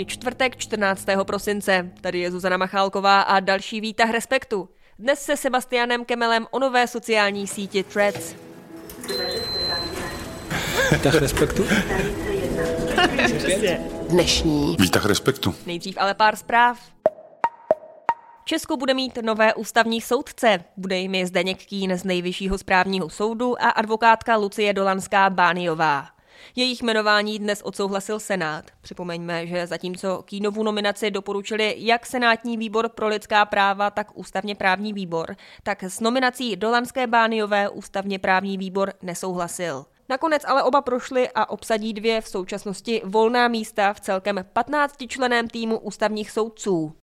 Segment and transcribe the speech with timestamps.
[0.00, 1.06] Je čtvrtek 14.
[1.26, 1.90] prosince.
[2.00, 4.68] Tady je Zuzana Machálková a další výtah Respektu.
[4.98, 8.34] Dnes se Sebastianem Kemelem o nové sociální síti Threads.
[10.92, 11.66] Výtah Respektu?
[14.08, 14.76] Dnešní.
[14.80, 15.54] Výtah Respektu.
[15.66, 16.78] Nejdřív ale pár zpráv.
[18.44, 20.64] Česko bude mít nové ústavní soudce.
[20.76, 26.19] Bude jim je Zdeněk Kín z Nejvyššího správního soudu a advokátka Lucie Dolanská Bániová.
[26.56, 28.64] Jejich jmenování dnes odsouhlasil Senát.
[28.80, 34.92] Připomeňme, že zatímco Kínovu nominaci doporučili jak Senátní výbor pro lidská práva, tak ústavně právní
[34.92, 39.84] výbor, tak s nominací Dolanské Bániové ústavně právní výbor nesouhlasil.
[40.08, 45.48] Nakonec ale oba prošly a obsadí dvě v současnosti volná místa v celkem 15 členém
[45.48, 46.99] týmu ústavních soudců.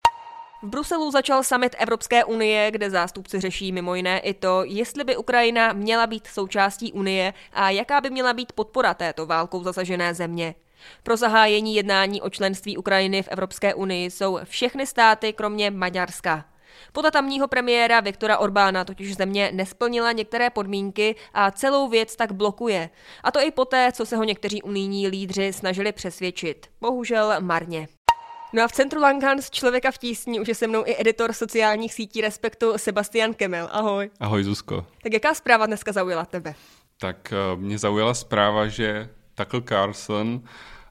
[0.63, 5.17] V Bruselu začal summit Evropské unie, kde zástupci řeší mimo jiné i to, jestli by
[5.17, 10.55] Ukrajina měla být součástí unie a jaká by měla být podpora této válkou zasažené země.
[11.03, 16.45] Pro zahájení jednání o členství Ukrajiny v Evropské unii jsou všechny státy kromě Maďarska.
[16.93, 22.89] Podle tamního premiéra Viktora Orbána totiž země nesplnila některé podmínky a celou věc tak blokuje.
[23.23, 26.67] A to i poté, co se ho někteří unijní lídři snažili přesvědčit.
[26.81, 27.87] Bohužel marně.
[28.55, 31.93] No a v centru Langhans Člověka v tísni už je se mnou i editor sociálních
[31.93, 33.69] sítí Respektu Sebastian Kemel.
[33.71, 34.09] Ahoj.
[34.19, 34.85] Ahoj Zuzko.
[35.03, 36.55] Tak jaká zpráva dneska zaujala tebe?
[36.99, 40.41] Tak eh, mě zaujala zpráva, že Tucker Carlson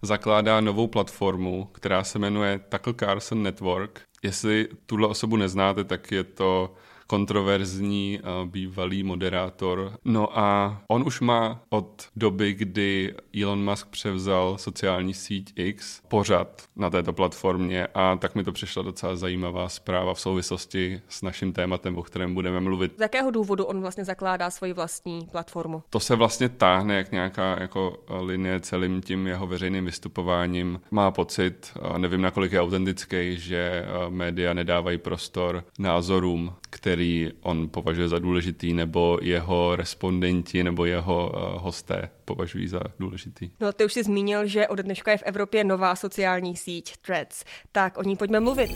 [0.02, 4.00] zakládá novou platformu, která se jmenuje Tucker Carlson Network.
[4.22, 6.74] Jestli tuhle osobu neznáte, tak je to
[7.12, 9.92] kontroverzní bývalý moderátor.
[10.04, 16.62] No a on už má od doby, kdy Elon Musk převzal sociální síť X pořad
[16.76, 21.52] na této platformě a tak mi to přišla docela zajímavá zpráva v souvislosti s naším
[21.52, 22.92] tématem, o kterém budeme mluvit.
[22.98, 25.82] Z jakého důvodu on vlastně zakládá svoji vlastní platformu?
[25.90, 30.80] To se vlastně táhne jak nějaká jako linie celým tím jeho veřejným vystupováním.
[30.90, 38.18] Má pocit, nevím nakolik je autentický, že média nedávají prostor názorům, který on považuje za
[38.18, 43.50] důležitý, nebo jeho respondenti nebo jeho uh, hosté považují za důležitý.
[43.60, 47.44] No ty už jsi zmínil, že od dneška je v Evropě nová sociální síť Threads.
[47.72, 48.70] Tak o ní pojďme mluvit.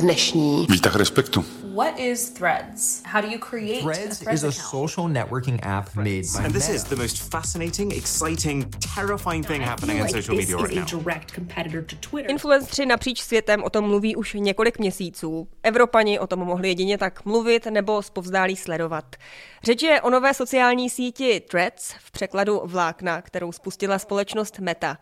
[0.00, 0.66] Dnešní.
[0.70, 1.44] Výtah respektu.
[1.74, 3.02] What is Threads?
[3.06, 6.68] How do you create Threads a is a social networking app made by And this
[6.68, 11.02] is the most fascinating, exciting, terrifying thing happening on social media right now.
[11.02, 12.30] direct competitor to Twitter.
[12.30, 15.48] Influenceri napříč světem o tom mluví už několik měsíců.
[15.62, 19.16] Evropani o tom mohli jedině tak mluvit nebo zpovzdálí sledovat.
[19.64, 24.98] Řeč je o nové sociální síti Threads, v překladu vlákna, kterou spustila společnost Meta.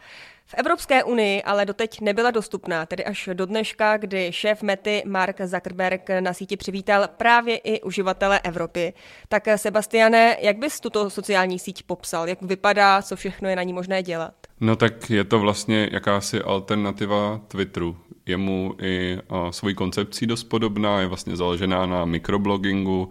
[0.50, 5.40] V Evropské unii ale doteď nebyla dostupná, tedy až do dneška, kdy šéf Mety Mark
[5.44, 8.92] Zuckerberg na síti přivítal právě i uživatele Evropy.
[9.28, 12.28] Tak Sebastiane, jak bys tuto sociální síť popsal?
[12.28, 14.34] Jak vypadá, co všechno je na ní možné dělat?
[14.60, 17.96] No tak je to vlastně jakási alternativa Twitteru.
[18.26, 19.18] Je mu i
[19.50, 23.10] svojí koncepcí dost podobná, je vlastně založená na mikroblogingu,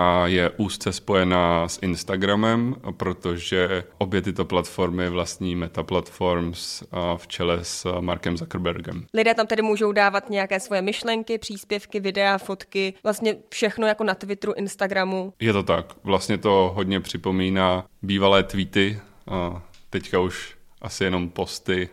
[0.00, 6.82] a je úzce spojená s Instagramem, protože obě tyto platformy vlastní Meta Platforms
[7.16, 9.06] v čele s Markem Zuckerbergem.
[9.14, 14.14] Lidé tam tedy můžou dávat nějaké svoje myšlenky, příspěvky, videa, fotky, vlastně všechno jako na
[14.14, 15.32] Twitteru, Instagramu.
[15.40, 15.94] Je to tak.
[16.04, 21.88] Vlastně to hodně připomíná bývalé tweety, a teďka už asi jenom posty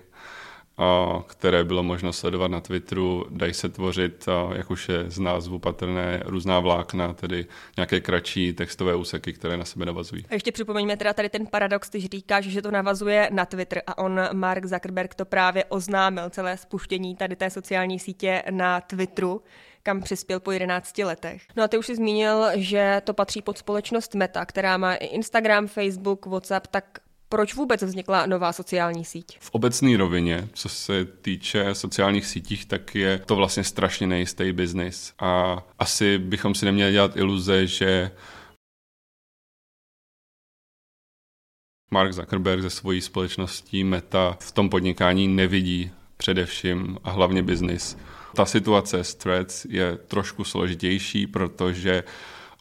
[1.27, 6.23] které bylo možno sledovat na Twitteru, dají se tvořit, jak už je z názvu patrné,
[6.25, 7.45] různá vlákna, tedy
[7.77, 10.25] nějaké kratší textové úseky, které na sebe navazují.
[10.29, 13.97] A ještě připomeňme teda tady ten paradox, když říkáš, že to navazuje na Twitter a
[13.97, 19.41] on, Mark Zuckerberg, to právě oznámil celé spuštění tady té sociální sítě na Twitteru
[19.83, 21.41] kam přispěl po 11 letech.
[21.55, 25.05] No a ty už si zmínil, že to patří pod společnost Meta, která má i
[25.05, 26.99] Instagram, Facebook, WhatsApp, tak
[27.29, 29.39] proč vůbec vznikla nová sociální síť?
[29.39, 35.13] V obecné rovině, co se týče sociálních sítích, tak je to vlastně strašně nejistý biznis.
[35.19, 38.12] A asi bychom si neměli dělat iluze, že
[41.91, 47.97] Mark Zuckerberg ze svojí společností Meta v tom podnikání nevidí především a hlavně biznis.
[48.35, 52.03] Ta situace s Threads je trošku složitější, protože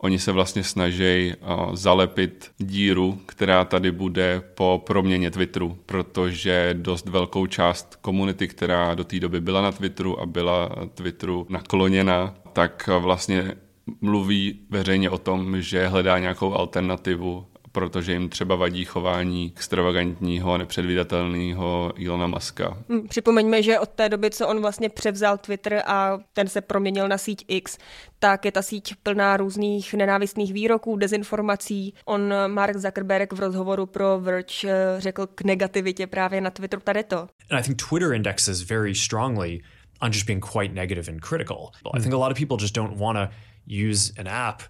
[0.06, 1.32] Oni se vlastně snaží
[1.72, 9.04] zalepit díru, která tady bude po proměně Twitteru, protože dost velkou část komunity, která do
[9.04, 13.54] té doby byla na Twitteru a byla Twitteru nakloněna, tak vlastně
[14.00, 20.58] mluví veřejně o tom, že hledá nějakou alternativu protože jim třeba vadí chování extravagantního a
[20.58, 22.78] nepředvídatelného Ilona Muska.
[22.88, 27.08] Hm, připomeňme, že od té doby, co on vlastně převzal Twitter a ten se proměnil
[27.08, 27.78] na síť X,
[28.18, 31.94] tak je ta síť plná různých nenávistných výroků, dezinformací.
[32.04, 37.04] On, Mark Zuckerberg, v rozhovoru pro Verge eh, řekl k negativitě právě na Twitteru tady
[37.04, 37.18] to.
[37.50, 39.60] And I think Twitter indexes very strongly
[40.00, 41.70] on just being quite negative and critical.
[41.94, 43.28] I think a lot of people just don't want to
[43.88, 44.62] use an app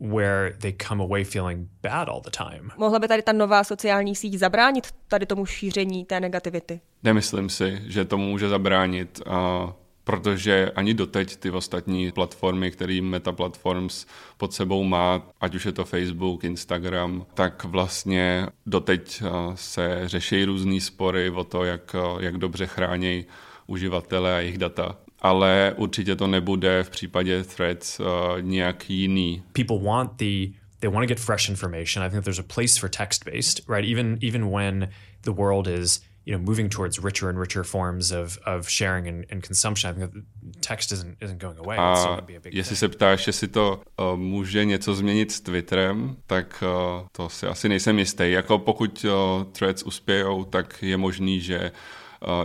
[0.00, 2.70] where they come away feeling bad all the time.
[2.76, 6.80] Mohla by tady ta nová sociální síť zabránit tady tomu šíření té negativity?
[7.02, 9.72] Nemyslím si, že to může zabránit, a
[10.04, 14.06] protože ani doteď ty ostatní platformy, které Meta Platforms
[14.36, 19.22] pod sebou má, ať už je to Facebook, Instagram, tak vlastně doteď
[19.54, 23.26] se řeší různé spory o to, jak, jak dobře chrání
[23.66, 28.06] uživatele a jejich data ale určitě to nebude v případě threads uh,
[28.40, 29.42] nějak jiný.
[29.52, 32.06] People want the they want to get fresh information.
[32.06, 33.90] I think there's a place for text based, right?
[33.90, 34.88] Even even when
[35.22, 39.26] the world is you know moving towards richer and richer forms of of sharing and,
[39.30, 39.90] and consumption.
[39.90, 40.24] I think
[40.60, 41.76] text isn't isn't going away.
[41.78, 42.78] A jestli thing.
[42.78, 47.68] se ptáš, jestli to uh, může něco změnit s Twitterem, tak uh, to si asi
[47.68, 48.30] nejsem jistý.
[48.30, 51.72] Jako pokud uh, threads uspějou, tak je možný, že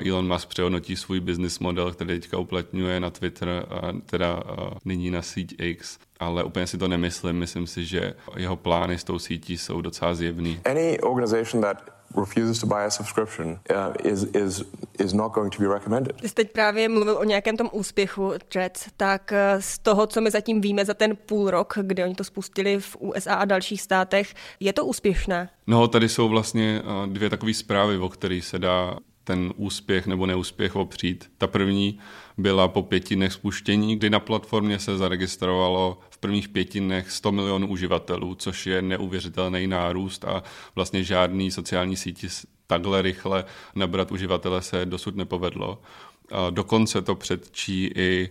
[0.08, 4.44] Elon Musk přehodnotí svůj business model, který teďka uplatňuje na Twitter, a teda
[4.86, 7.36] nyní na síť X, ale úplně si to nemyslím.
[7.36, 10.60] Myslím si, že jeho plány s tou sítí jsou docela zjevný.
[10.66, 14.64] Any organization that refuses to buy a subscription uh, is, is,
[15.00, 16.16] is not going to be recommended.
[16.22, 20.22] Ty jsi teď právě mluvil o nějakém tom úspěchu Threads, tak uh, z toho, co
[20.22, 23.82] my zatím víme za ten půl rok, kdy oni to spustili v USA a dalších
[23.82, 25.50] státech, je to úspěšné?
[25.68, 28.98] No, tady jsou vlastně uh, dvě takové zprávy, o kterých se dá
[29.30, 31.32] ten úspěch nebo neúspěch opřít.
[31.38, 32.00] Ta první
[32.38, 37.32] byla po pěti dnech spuštění, kdy na platformě se zaregistrovalo v prvních pěti dnech 100
[37.32, 40.44] milionů uživatelů, což je neuvěřitelný nárůst a
[40.76, 42.28] vlastně žádný sociální síti
[42.70, 43.46] takhle rychle
[43.76, 45.82] nabrat uživatele se dosud nepovedlo.
[46.50, 48.30] Dokonce to předčí i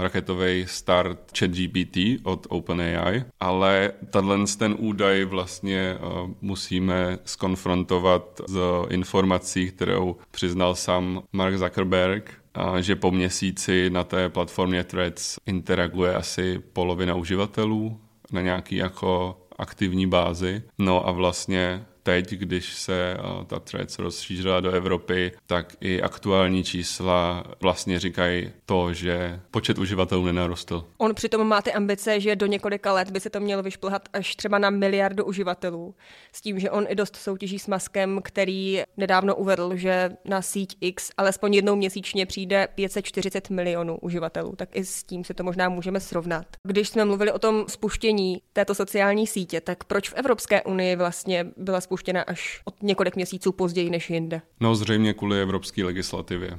[0.00, 5.98] raketový start ChatGPT od OpenAI, ale tenhle ten údaj vlastně
[6.40, 12.34] musíme skonfrontovat s informací, kterou přiznal sám Mark Zuckerberg,
[12.80, 18.00] že po měsíci na té platformě Threads interaguje asi polovina uživatelů
[18.32, 20.62] na nějaký jako aktivní bázi.
[20.78, 23.16] No a vlastně teď, když se
[23.46, 30.24] ta Threads rozšířila do Evropy, tak i aktuální čísla vlastně říkají to, že počet uživatelů
[30.24, 30.84] nenarostl.
[30.98, 34.36] On přitom má ty ambice, že do několika let by se to mělo vyšplhat až
[34.36, 35.94] třeba na miliardu uživatelů.
[36.32, 40.76] S tím, že on i dost soutěží s Maskem, který nedávno uvedl, že na síť
[40.80, 44.56] X alespoň jednou měsíčně přijde 540 milionů uživatelů.
[44.56, 46.46] Tak i s tím se to možná můžeme srovnat.
[46.62, 51.46] Když jsme mluvili o tom spuštění této sociální sítě, tak proč v Evropské unii vlastně
[51.56, 54.42] byla spuštěna spuštěna až od několik měsíců později než jinde.
[54.60, 56.58] No zřejmě kvůli evropské legislativě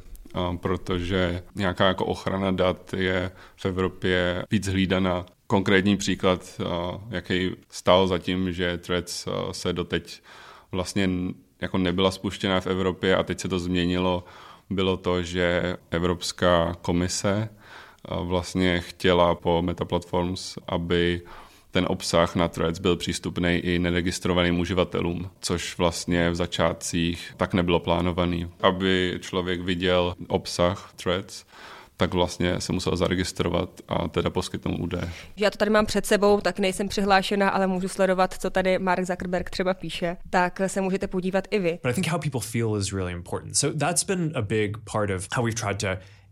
[0.62, 5.26] protože nějaká jako ochrana dat je v Evropě víc hlídaná.
[5.48, 6.62] Konkrétní příklad,
[7.10, 10.22] jaký stál zatím, že Threads se doteď
[10.72, 11.10] vlastně
[11.62, 14.24] jako nebyla spuštěna v Evropě a teď se to změnilo,
[14.70, 17.50] bylo to, že Evropská komise
[18.22, 21.22] vlastně chtěla po Meta Platforms, aby
[21.72, 27.80] ten obsah na Threads byl přístupný i neregistrovaným uživatelům, což vlastně v začátcích tak nebylo
[27.80, 28.50] plánovaný.
[28.62, 31.46] Aby člověk viděl obsah Threads,
[31.98, 35.10] tak vlastně se musel zaregistrovat a teda poskytnout údaje.
[35.38, 39.06] Já to tady mám před sebou, tak nejsem přihlášena, ale můžu sledovat, co tady Mark
[39.06, 41.80] Zuckerberg třeba píše, tak se můžete podívat i vy.
[41.84, 43.58] But I think how people feel is really important.
[43.58, 45.88] So that's been a big part of how we've tried to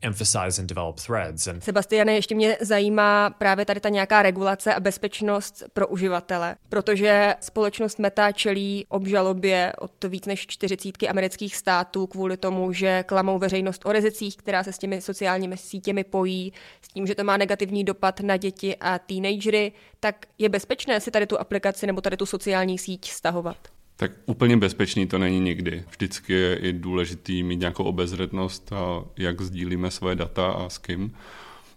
[0.05, 1.47] emphasize and develop threads.
[1.47, 1.63] And...
[1.63, 7.99] Sebastiane, ještě mě zajímá právě tady ta nějaká regulace a bezpečnost pro uživatele, protože společnost
[7.99, 13.91] Meta čelí obžalobě od víc než 40 amerických států kvůli tomu, že klamou veřejnost o
[13.91, 18.19] rizicích, která se s těmi sociálními sítěmi pojí, s tím, že to má negativní dopad
[18.19, 22.77] na děti a teenagery, tak je bezpečné si tady tu aplikaci nebo tady tu sociální
[22.77, 23.74] síť stahovat?
[23.97, 25.83] Tak úplně bezpečný to není nikdy.
[25.89, 31.15] Vždycky je i důležitý mít nějakou obezřetnost, a jak sdílíme svoje data a s kým.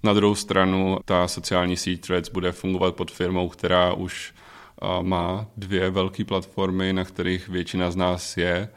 [0.03, 4.35] Na druhou stranu ta sociální síť Threads bude fungovat pod firmou, která už
[5.03, 8.69] má dvě velké platformy, na kterých většina z nás je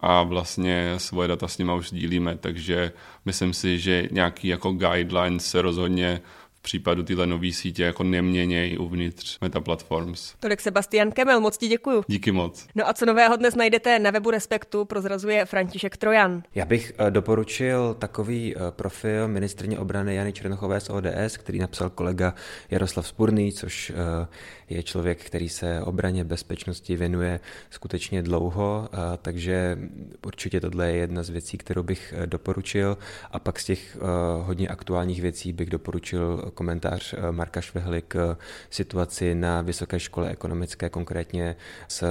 [0.00, 2.92] a vlastně svoje data s nimi už sdílíme, takže
[3.24, 6.20] myslím si, že nějaký jako guidelines se rozhodně
[6.60, 10.34] v případu tyhle nové sítě jako neměněj uvnitř Meta Platforms.
[10.40, 12.04] Tolik Sebastian Kemel, moc ti děkuju.
[12.06, 12.66] Díky moc.
[12.74, 16.42] No a co nového dnes najdete na webu Respektu, prozrazuje František Trojan.
[16.54, 21.90] Já bych eh, doporučil takový eh, profil ministrně obrany Jany Černochové z ODS, který napsal
[21.90, 22.34] kolega
[22.70, 24.26] Jaroslav Spurný, což eh,
[24.68, 27.40] je člověk, který se obraně bezpečnosti věnuje
[27.70, 28.88] skutečně dlouho,
[29.22, 29.78] takže
[30.26, 32.98] určitě tohle je jedna z věcí, kterou bych doporučil.
[33.30, 33.98] A pak z těch
[34.42, 38.36] hodně aktuálních věcí bych doporučil komentář Marka Švehly k
[38.70, 41.56] situaci na Vysoké škole ekonomické, konkrétně
[41.88, 42.04] s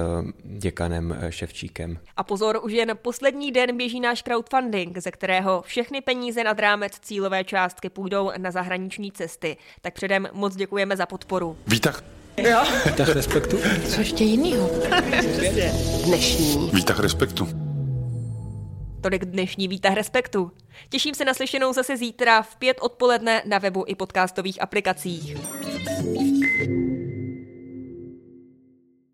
[0.44, 1.98] děkanem Ševčíkem.
[2.16, 6.92] A pozor, už jen poslední den běží náš crowdfunding, ze kterého všechny peníze nad rámec
[7.00, 9.56] cílové částky půjdou na zahraniční cesty.
[9.80, 11.56] Tak předem moc děkujeme za podporu.
[11.66, 12.04] Výtah.
[12.36, 12.62] Jo.
[12.86, 13.58] Výtah respektu.
[13.88, 14.70] Co ještě jinýho?
[16.04, 16.70] Dnešní.
[16.72, 17.69] Výtah respektu.
[19.00, 20.52] Tolik dnešní výtah respektu.
[20.88, 25.36] Těším se na slyšenou zase zítra v pět odpoledne na webu i podcastových aplikacích.